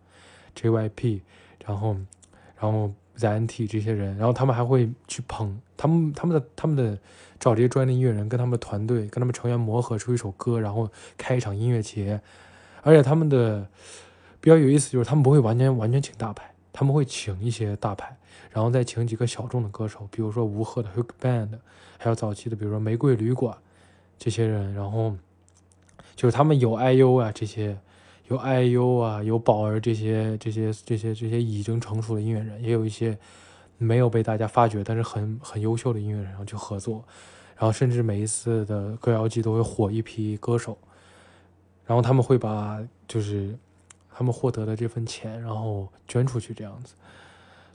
[0.58, 1.20] JYP，
[1.66, 1.94] 然后
[2.58, 6.98] 然后 ZNT 这些人，然后他们还会去捧他们他们的他们的
[7.38, 12.22] 找这些专业的音乐人跟他们的团队跟他们成员磨合出一首歌，然后开一场音乐节，
[12.80, 13.68] 而且他们的
[14.40, 18.16] 比较有意思就是他们不会完全完全请大牌，他们会请一些大牌。
[18.56, 21.50] 然后再请几个小众的歌手，比如说吴赫的 Hook Band，
[21.98, 23.54] 还有早期的，比如说玫瑰旅馆
[24.18, 24.72] 这些人。
[24.72, 25.14] 然后
[26.14, 27.78] 就是他们有 IU 啊这些，
[28.28, 33.18] 有 IU 啊，有宝儿这些这些这些这些已经成熟的音乐人，也有一些
[33.76, 37.04] 没有被大家发掘但是很很优秀的音乐人，然后去合作。
[37.56, 40.78] 然后甚至每一次的歌谣季都会火一批歌手，
[41.84, 43.54] 然后他们会把就是
[44.10, 46.94] 他们获得的这份钱，然后捐出去这样子，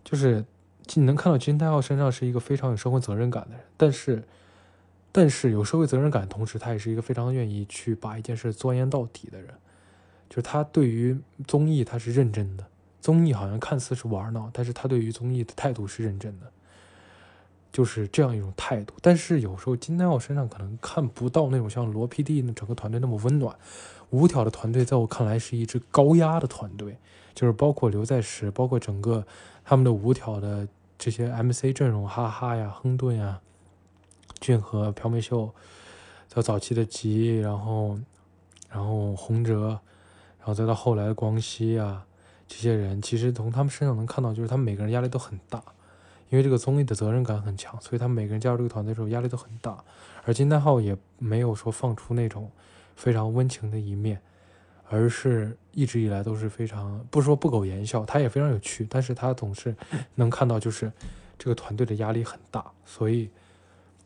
[0.04, 0.44] 就是。
[0.96, 4.24] 你能看到金泰浩身上是一个非常有社会责任感的人，但是，
[5.12, 9.50] 但是有社会责任感，同时他也是一个非常愿意去把一件事钻研到底的人。
[10.30, 12.66] 就是他对于综艺他是认真的，
[13.02, 16.50] 综艺好像看似是玩闹，但是他对于综艺的态度是认真的，
[17.72, 18.94] 就是这样一种态度。
[19.02, 23.56] 但是有时候金泰浩身上可能看不到那种像罗 PD 那整个团队那么温暖。
[24.12, 26.98] 五条的团队在我看来是一支高压的团队，
[27.34, 29.26] 就是包括刘在石，包括整个
[29.64, 30.68] 他们的五条的
[31.04, 33.42] 这些 MC 阵容，哈哈呀、亨顿呀、
[34.40, 35.52] 俊和、朴美秀，
[36.30, 37.98] 到早期的吉，然后
[38.70, 39.70] 然后洪哲，
[40.38, 42.06] 然后再到后来的光熙啊，
[42.48, 45.64] 这些人其实从他们身上能看到，就是他们每个人压力都很大。
[46.30, 49.84] 因为这个综艺的责任感很强，所以他们每个人加入这个团队的时候压力都很大。
[50.24, 52.52] 而金泰浩也没有说放出那种
[52.96, 54.22] 非常温情的一面，
[54.92, 59.74] 而是一直以来都是非常不说不苟言笑，他也非常有趣，但是他总是
[60.16, 60.92] 能看到就是
[61.40, 63.30] 这个团队的压力很大，所以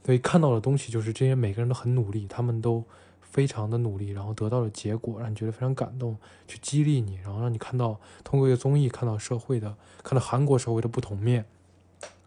[0.03, 2.83] 所以看到的东西就是这些每个人都很努力，他们都
[3.21, 6.15] 非常的努力，然后得到了结果，让你觉得非常感动，
[6.47, 11.45] 去激励你，然后让你看到通过一个综艺看到社会的，看到韩国社会的不同面。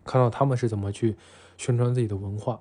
[0.05, 1.17] 看到他们是怎么去
[1.59, 2.61] 宣传自己的文化，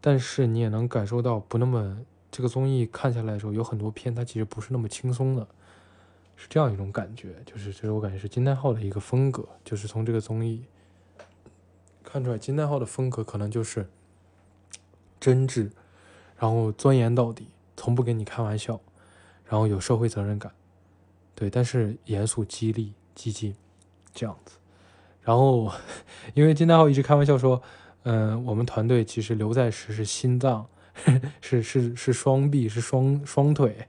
[0.00, 1.98] 但是你也能感受到不那么
[2.32, 5.46] 这个综艺看下来的时候，有很多片它其实不是那么轻松的，
[6.34, 7.36] 是这样一种感觉。
[7.44, 10.64] 就是这是我感觉是金泰浩的一个风格，就是从这个综艺
[12.02, 13.86] 看出来，金泰浩的风格可能就是
[15.20, 15.70] 真挚，
[16.38, 18.80] 然后钻研到底，从不跟你开玩笑，
[19.44, 20.50] 然后有社会责任感，
[21.34, 23.54] 对，但是严肃、激励、积极
[24.14, 24.56] 这样子。
[25.20, 25.70] 然后，
[26.34, 27.62] 因为金泰浩一直开玩笑说，
[28.04, 30.66] 嗯，我们团队其实刘在石是心脏，
[31.40, 33.88] 是是是双臂，是双双腿，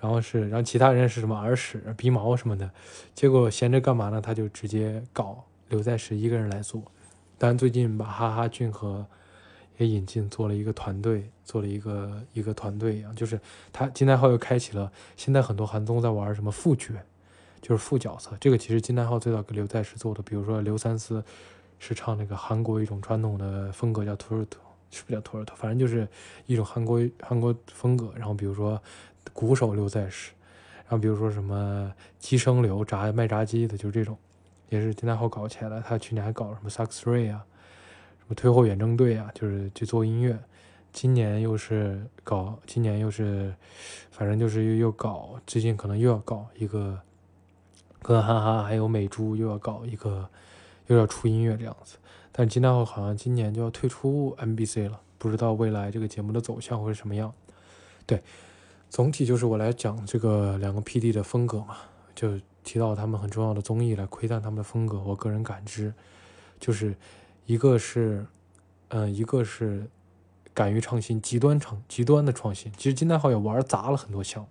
[0.00, 2.70] 然后是，然后其他人是什么耳屎、鼻毛什么的。
[3.14, 4.20] 结果闲着干嘛呢？
[4.20, 6.82] 他就直接搞刘在石一个人来做。
[7.38, 9.06] 当然，最近把哈哈俊和
[9.78, 13.40] 也引进，做了一个团队，做了一个一个团队一样，就是
[13.72, 16.94] 他金泰浩又开启了现在很多韩综在玩什么副角。
[17.60, 21.22] 就是副角色，这个其实金泰浩最早给刘在石做的，比如说刘三思
[21.78, 24.60] 是唱那个韩国一种传统的风格叫托尔托，
[24.92, 25.56] 是不是叫托尔托？
[25.56, 26.06] 反正就是
[26.46, 28.12] 一种韩国韩国风格。
[28.14, 28.80] 然后比如说
[29.32, 30.30] 鼓手刘在石，
[30.84, 34.16] 然后比如说什么鸡生刘炸卖炸鸡的，就是这种，
[34.68, 35.80] 也是金泰浩搞起来的。
[35.80, 37.44] 他去年还搞什么萨克斯瑞啊，
[38.20, 40.38] 什么退后远征队啊，就是去做音乐。
[40.92, 43.52] 今年又是搞，今年又是，
[44.10, 47.00] 反正就是又又搞，最近可能又要搞一个。
[48.04, 50.28] 跟哈哈还有美珠又要搞一个，
[50.88, 51.96] 又要出音乐这样子，
[52.32, 57.32] 但金泰浩好像今年就要退出 MBC 了，不知道未来这个节目的走向会是什么样。
[58.06, 58.22] 对，
[58.88, 61.76] 总体就是我来讲这个两个 PD 的风格嘛，
[62.14, 64.98] 就提到他们很重要的综艺来窥探他们的风格。
[65.00, 65.92] 我个人感知，
[66.58, 66.96] 就是
[67.46, 68.26] 一个是，
[68.88, 69.86] 嗯，一个是
[70.54, 72.72] 敢于创新，极端创极端的创新。
[72.76, 74.48] 其实金泰浩也玩砸了很多项目。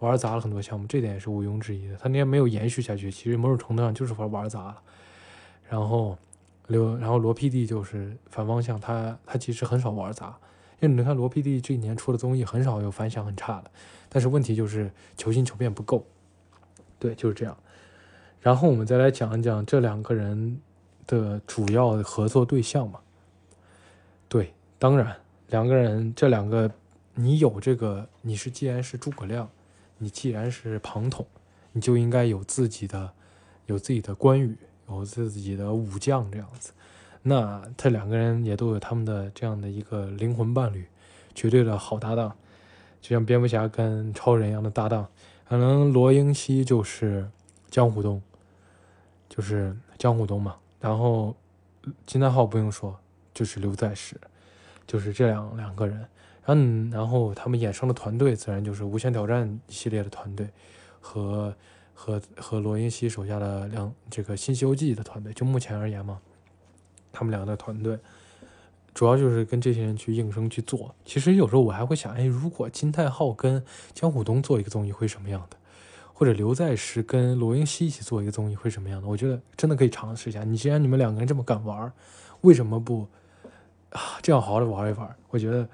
[0.00, 1.96] 玩砸了很多项目，这点也是毋庸置疑的。
[1.96, 4.82] 他那天没有延续下去，其实某种程度上就是玩玩砸了。
[5.70, 6.18] 然后
[6.66, 10.36] 刘，然后罗 PD 就是反方向，他他其实很少玩砸，
[10.80, 13.70] 因为你看罗 PD 这一年出的综艺很少有反响很差的。
[14.08, 16.06] 但是问题就是求新求变不够，
[16.98, 17.56] 对，就是这样。
[18.40, 20.60] 然后我们再来讲一讲这两个人
[21.06, 23.00] 的主要合作对象嘛。
[24.28, 25.16] 对，当然
[25.48, 26.70] 两个人这两个，
[27.14, 29.48] 你有这个，你是既然是诸葛亮。
[29.98, 31.26] 你既然是庞统，
[31.72, 33.14] 你就应该有自己的，
[33.64, 34.54] 有自己的关羽，
[34.88, 36.72] 有自己的武将这样子。
[37.22, 40.86] 那这两个人也都有他们的这样的一个灵魂伴侣，
[41.34, 42.36] 绝对的好搭档，
[43.00, 45.08] 就像蝙蝠侠跟超人一样的搭档。
[45.48, 47.28] 可能罗英熙就是
[47.70, 48.22] 江湖东，
[49.28, 50.56] 就是江湖东嘛。
[50.80, 51.34] 然后
[52.04, 52.98] 金泰浩不用说，
[53.34, 54.20] 就是刘在石，
[54.86, 56.06] 就是这两两个人。
[56.46, 60.48] 嗯，然后他们衍生的团队自然就是《无限挑战》系列的团队，
[61.00, 61.52] 和
[61.96, 65.32] 和和罗英熙手下的两这个《新西游记》的团队。
[65.32, 66.20] 就目前而言嘛，
[67.10, 67.98] 他们两个的团队
[68.94, 70.94] 主要就是跟这些人去应声去做。
[71.04, 75.56] 其实有时候我还会想，哎，如果金泰浩跟江虎东做一个综艺会什么样的？
[76.12, 79.08] 或者刘在石跟罗英熙一起做一个综艺会什么样的？
[79.08, 80.44] 我觉得真的可以尝试一下。
[80.44, 81.92] 你既然你们两个人这么敢玩，
[82.42, 83.08] 为什么不
[83.90, 85.16] 啊这样好好的玩一玩？
[85.30, 85.68] 我觉得。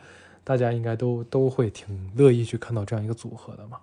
[0.44, 3.78] 大家应该都都会挺乐意去看到这样一个组合的嘛。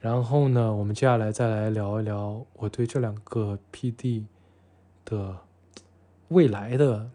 [0.00, 4.24] 然后呢，我们接下来再来聊一聊我对这两个 PD
[5.04, 5.36] 的
[6.28, 7.10] 未来的，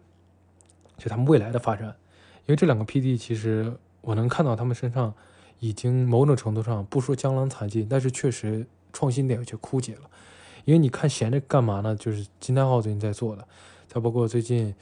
[0.98, 1.88] 就他们未来的发展。
[2.46, 5.14] 因为这两个 PD 其实我能看到他们身上
[5.60, 10.02] 已经某种程度上不说江郎才尽，但是确实创新点有些枯竭了。
[10.64, 11.96] 因为你看闲着干嘛呢？
[11.96, 13.46] 就是金泰浩最近在做的，
[13.88, 14.74] 再包括最近。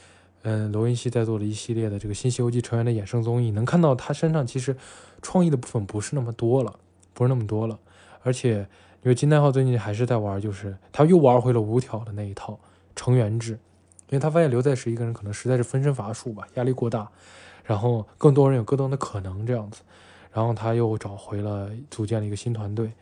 [0.42, 4.74] 嗯，罗云熙在做的一系列的这个《新西游记》成员的衍生综艺，能看到他身上其实
[5.20, 6.78] 创意的部分不是那么多了，
[7.12, 7.78] 不是那么多了。
[8.22, 8.58] 而且，
[9.02, 12.58] 因为金泰浩最近还是在玩，就是他又玩回了五条的那一套
[12.94, 17.08] 成员制，因为他发现刘在石一个人可能实在是分身乏术吧，压力过大，
[17.64, 19.82] 然后更多人有更多的可能这样子。
[20.32, 22.92] 然后他又找回了，组建了一个新团队，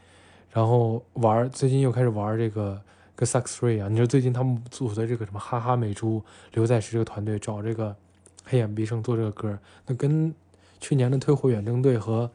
[0.50, 2.80] 然后玩最近又开始玩这个
[3.14, 7.94] 跟萨克斯瑞啊，你说最近他们组的这个什么哈哈美珠刘在石这个团队找这个
[8.44, 10.34] 黑眼毕生做这个歌，那跟
[10.80, 12.30] 去年的退火远征队和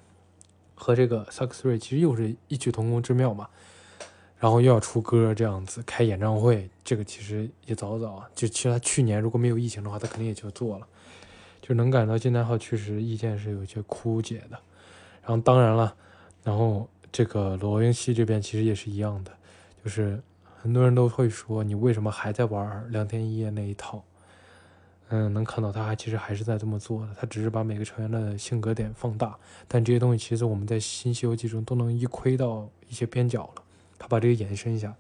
[0.76, 3.48] 和这个萨克斯瑞其实又是异曲同工之妙嘛。
[4.40, 10.88] 然后又要出歌这样子开演唱会，这个其实也早早，就其实他去年如果没有疫情的话，他肯定也就做了，
[11.62, 14.60] 就能感到金代浩确实意见是有些枯竭的。
[15.22, 15.96] 然后当然了，
[16.44, 19.32] 然后这个罗云熙这边其实也是一样的，
[19.82, 20.22] 就是
[20.62, 24.04] 很多人都会说你为什么还在玩两天一夜那一套？
[25.10, 29.38] 嗯，能看到他其实还是在这么做的，他只是把每个成员的性格点放大，
[29.68, 33.64] 但这些东西其实我们在新西游记中都能一窥到一些边角了。
[34.00, 34.94] 他把这个延伸一下，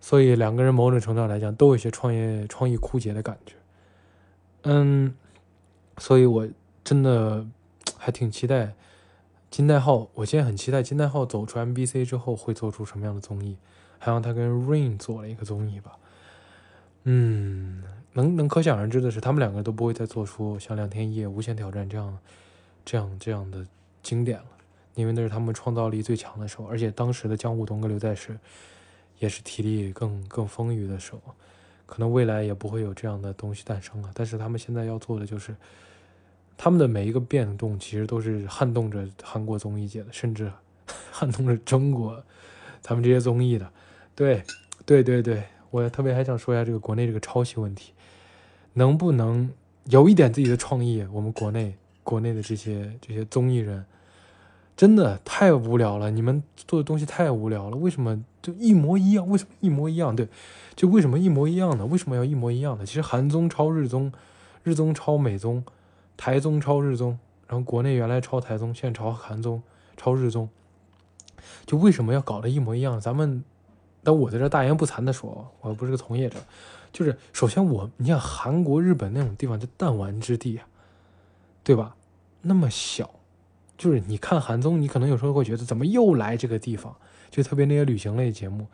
[0.00, 3.54] 所以两个人某种程度上来讲都有些创业创意枯竭的感觉。
[4.62, 5.14] 嗯，
[5.98, 6.48] 所以我
[6.84, 7.44] 真的
[7.98, 8.74] 还挺期待
[9.50, 10.08] 金代浩。
[10.14, 13.56] 我现在很期待金代浩走出 MBC 之后会做出什么样的综艺，
[13.98, 15.98] 还让他跟 Rain 做了一个综艺吧。
[17.04, 17.82] 嗯，
[18.14, 22.18] 能能可想而知的是，他们两个都不会再做出像两天一夜、无限挑战这样
[22.84, 23.66] 这样这样的
[24.02, 24.44] 经典了。
[24.94, 28.38] 因为那是他们创造力最强的时候，而且当时的江户东跟刘在石
[29.18, 31.20] 也是体力更更丰腴的时候，
[31.86, 34.10] 可能未来也不会有这样的东西诞生了。
[34.12, 35.56] 但是他们现在要做的就是，
[36.58, 40.52] 他们的每一个变动其实都是撼动着韩国综艺界的，甚至
[41.10, 42.22] 撼动着中国
[42.82, 43.72] 咱们这些综艺的。
[44.14, 44.42] 对，
[44.84, 47.94] 对对对，我特别还想说一下这个国内这个抄袭问题，
[48.74, 49.50] 能不能
[49.84, 51.06] 有一点自己的创意？
[51.12, 53.84] 我们国内国内的这些这些综艺人。
[54.74, 57.76] 真的太无聊了，你们做的东西太无聊了。
[57.76, 59.28] 为什么就一模一样？
[59.28, 60.16] 为什么一模一样？
[60.16, 60.26] 对，
[60.74, 61.84] 就为什么一模一样呢？
[61.84, 62.86] 为什么要一模一样的？
[62.86, 64.10] 其实韩综抄日综，
[64.64, 65.62] 日综抄美综，
[66.16, 69.62] 台综抄日综，然后国内原来抄台综，现在抄韩综，
[69.96, 70.48] 抄日综，
[71.66, 72.98] 就为什么要搞得一模一样？
[72.98, 73.44] 咱们，
[74.02, 76.38] 但我在这大言不惭的说，我又不是个从业者，
[76.92, 80.66] 就是首先我，你像韩国、日本那种地方，就弹丸之地啊，
[81.64, 81.96] 对吧？
[82.42, 83.10] 那么小。
[83.78, 86.94] 就是你看韩综，你可能有时候会觉得怎么又来这个地方？
[87.30, 88.66] 就特别那些旅行类节目，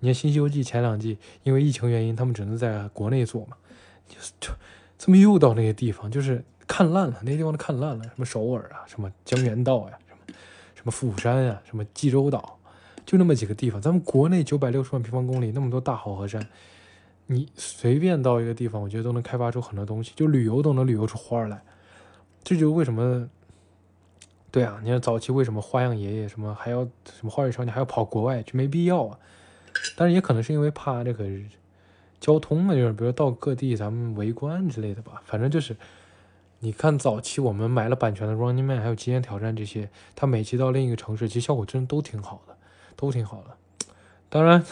[0.00, 3.56] 你看《新西游记》前两季，因为疫情原因，他们只能在国内做嘛，
[4.06, 4.52] 就就
[4.98, 6.10] 怎么又到那些地方？
[6.10, 10.34] 就是看烂了，那些地方都看烂了，什么首尔啊，什么江原道呀，什么
[10.74, 12.58] 什么釜山呀，什么济州岛，
[13.06, 13.80] 就那么几个地方。
[13.80, 16.44] 咱们国内九百六十万平方公里，那么多大好河山，
[17.32, 21.62] 你随便到一个地方，我觉得都能开发出很多东西，就旅游都能旅游出花儿来。
[22.42, 23.30] 这就是为什么。
[24.50, 29.16] 对啊，你看早期为什么花样爷爷什么还要什么花儿少年还要跑国外，就没必要啊。
[29.96, 31.24] 但是也可能是因为怕这个
[32.18, 35.22] 交通啊，就是比如到各地咱们围观之类的吧。
[35.24, 35.76] 反正就是，
[36.58, 42.56] 你看早期我们买了版权的《Running Man》还有《极限挑战》这些，它每期到另一个城市，其实效果真的都挺好的，
[42.96, 43.56] 都挺好的。
[44.28, 44.60] 当然，《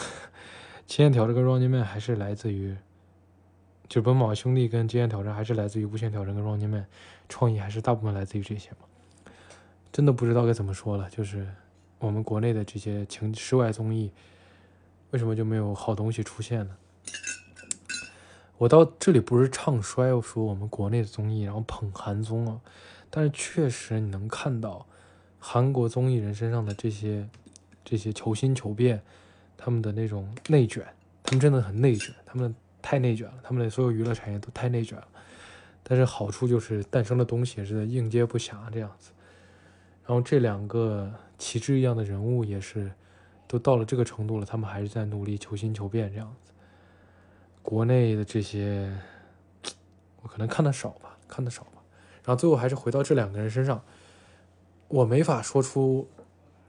[0.89, 2.75] 极限挑战》跟《Running Man》还是来自于，
[3.91, 6.83] 就奔跑兄弟跟《极限挑战》还是来自于《无限挑战》跟《Running Man》，
[7.29, 8.79] 创意还是大部分来自于这些嘛。
[9.93, 11.47] 真的不知道该怎么说了，就是
[11.99, 14.11] 我们国内的这些情室外综艺，
[15.11, 16.75] 为什么就没有好东西出现呢？
[18.57, 22.63] 我到这里不是唱衰说我们国内的综艺，然后捧韩综啊，
[23.11, 24.87] 但是确实你能看到
[25.39, 27.29] 韩国综艺人身上的这些
[27.85, 29.03] 这些求新求变，
[29.59, 30.83] 他们的那种内卷，
[31.23, 35.07] 他们真的很内卷，他们太内卷了，他们的所有娱乐产业都太内卷了。
[35.83, 39.11] 但是好处就是诞生的东西也是应接不暇这样子。
[40.07, 42.91] 然后这两个旗帜一样的人物也是，
[43.47, 46.53] 都到了这个程度了，他们还是在努力求新求变这样子。
[47.63, 48.91] 国内的这些，
[50.23, 51.83] 我可能看的少吧，看的少吧。
[52.25, 53.83] 然后最后还是回到这两个人身上，
[54.89, 56.09] 我没法说出，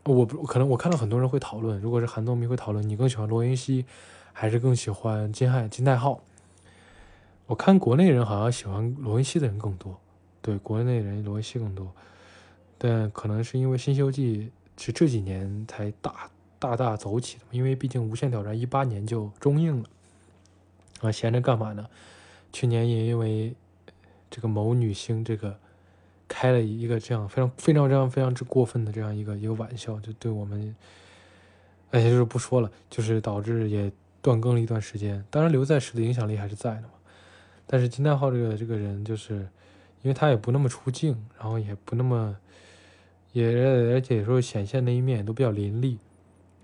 [0.06, 3.86] 我不可能我看到很多人会讨论，如果是韩综迷会讨论，你更喜欢罗云熙，
[4.34, 6.22] 还是更喜欢金瀚金泰浩？
[7.48, 10.00] 我看国内人好像喜欢罗云熙的人更多，
[10.42, 11.92] 对，国内人罗云熙更多。
[12.78, 14.52] 但可能是因为《新西游记》
[14.84, 19.90] 是这几年才大大大走起的，因为毕竟《无限挑战》一八年就中映了，
[21.02, 21.88] 啊，闲着干嘛呢？
[22.54, 23.54] 去年也因为
[24.30, 25.60] 这个某女星这个
[26.30, 30.74] 开了一个这样非常非常非常非常之过分的这样一个一个玩笑，就对我们，
[31.92, 35.22] 哎，就是不说了，就是导致也断更了一段时间。
[35.30, 36.92] 当然，刘在石的影响力还是在的嘛。
[37.68, 39.34] 但是金泰浩这个这个人，就是
[40.02, 42.38] 因为他也不那么出镜，然后也不那么。
[43.32, 43.46] 也
[43.94, 46.00] 而且有时候显现那一面都比较凌厉，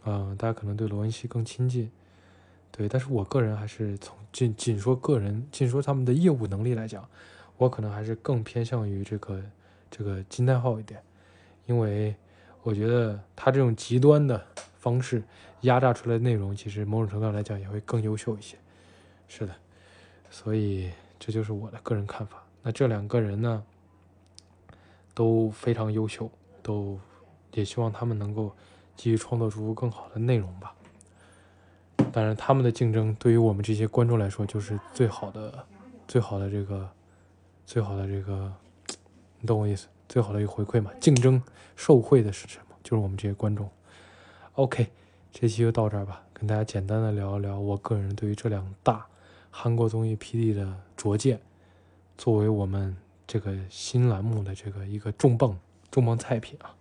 [0.04, 1.92] 啊，大家可能对罗文熙更亲近，
[2.72, 7.08] 对，但是我个人还是从仅仅说个人，仅说他们的业务能力来讲，
[7.58, 9.42] 我可能还是更偏向于这个
[9.90, 11.02] 这个金泰浩一点，
[11.66, 12.16] 因为
[12.64, 14.46] 我觉得他这种极端的
[14.78, 15.24] 方式
[15.62, 18.58] 压榨出来的内容，其实某种程度上来讲也会更优秀一些。
[19.28, 19.56] 是的，
[20.30, 22.44] 所以这就是我的个人看法。
[22.62, 23.64] 那这两个人呢，
[25.14, 26.30] 都非常优秀，
[26.62, 27.00] 都
[27.54, 28.54] 也希望他们能够
[28.96, 30.76] 继续创作出更好的内容吧。
[32.12, 35.66] 当然，他们的竞争对于我们这些观众来说，就是最好的、
[36.08, 36.90] 最好的这个、
[37.66, 38.54] 最好的这个，
[39.40, 39.88] 你懂我意思？
[40.08, 40.92] 最好的一个回馈嘛。
[41.00, 41.42] 竞争
[41.76, 42.76] 受贿的是什么？
[42.84, 43.70] 就是我们这些观众。
[44.54, 44.88] OK，
[45.32, 49.08] 这期就到这儿吧，跟大家简单的聊一聊我个人对于这两大
[49.50, 51.42] 韩国综艺 PD 的拙见，
[52.18, 52.96] 作为我们
[53.26, 55.60] 这个新栏目的这个一个重磅
[55.90, 56.76] 重磅菜品啊。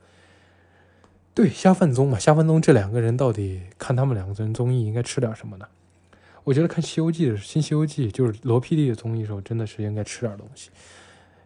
[1.35, 5.67] 对，下饭综嘛，下饭综这两个人到底看他们两个人综艺应该吃点什么呢？
[6.45, 10.71] 我觉得看《西游记》的新《西游记》，就是罗 PD 的综艺的时候，真的是应该吃点东西，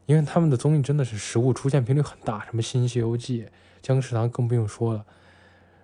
[0.06, 3.42] 因为他们的综艺真的是食物出现频率很大，什么《新西游记》、
[3.80, 5.06] 《僵尸堂》更不用说了。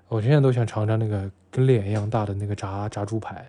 [0.09, 3.49] 我现在都想尝尝那个跟脸一样大的那个炸炸猪排，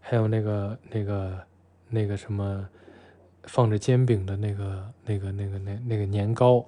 [0.00, 1.38] 还有那个那个
[1.88, 2.68] 那个什么
[3.44, 6.64] 放着煎饼的那个那个那个那那个年糕。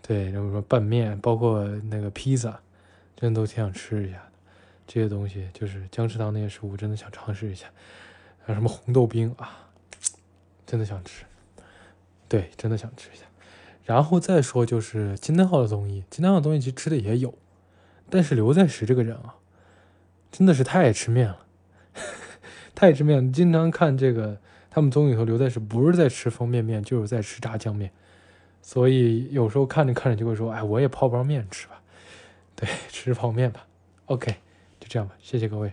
[0.00, 2.60] 对，然后说拌面，包括那个披萨，
[3.16, 4.22] 真的都挺想吃一下。
[4.86, 7.66] 这些东西就是姜食堂那些食物，真的想尝试一下。
[8.44, 9.70] 还有什么红豆冰啊，
[10.66, 11.24] 真的想吃。
[12.28, 13.24] 对，真的想吃一下。
[13.84, 17.34] 然后再说就是金丹浩的综艺，金丹浩的综艺其实吃的也有，
[18.08, 19.36] 但是刘在石这个人啊，
[20.32, 21.46] 真的是太爱吃面了，
[22.74, 23.32] 太爱吃面了。
[23.32, 27.90] 经常看这个他们综艺头，刘在石不是在吃方便面，就是在吃炸酱面。
[28.62, 31.82] 所以有时候看着看着就会说，哎，我也泡包面吃吧，
[32.56, 33.66] 对，吃泡面吧。
[34.06, 34.36] OK，
[34.84, 35.14] 就这样吧。
[35.18, 35.72] 谢谢各位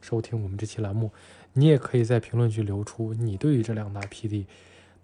[0.00, 1.12] 收听我们这期栏目。
[1.52, 4.46] 你也可以在评论区留出你对于这两大 PD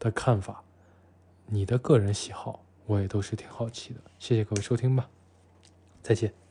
[0.01, 0.65] 的看法，
[1.47, 4.01] 你的个人喜好，我也都是挺好奇的。
[4.19, 5.09] 谢谢各位收听吧，
[6.03, 6.44] 再见。